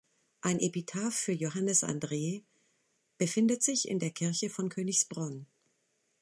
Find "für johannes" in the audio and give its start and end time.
1.13-1.83